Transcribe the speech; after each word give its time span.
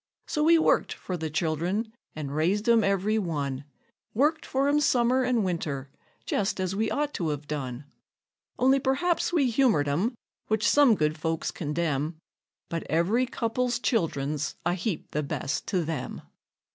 So 0.25 0.43
we 0.43 0.57
worked 0.57 0.93
for 0.93 1.15
the 1.15 1.29
child'rn, 1.29 1.93
and 2.15 2.35
raised 2.35 2.67
'em 2.67 2.83
every 2.83 3.19
one; 3.19 3.65
Worked 4.15 4.47
for 4.47 4.67
'em 4.67 4.79
summer 4.81 5.21
and 5.21 5.43
winter, 5.45 5.91
just 6.25 6.59
as 6.59 6.75
we 6.75 6.89
ought 6.89 7.13
to 7.13 7.29
've 7.31 7.47
done; 7.47 7.85
Only 8.57 8.79
perhaps 8.79 9.31
we 9.31 9.51
humored 9.51 9.87
'em, 9.87 10.15
which 10.47 10.67
some 10.67 10.95
good 10.95 11.19
folks 11.19 11.51
condemn, 11.51 12.17
But 12.67 12.81
every 12.89 13.27
couple's 13.27 13.77
child'rn's 13.77 14.55
a 14.65 14.73
heap 14.73 15.11
the 15.11 15.21
best 15.21 15.67
to 15.67 15.85
them. 15.85 16.23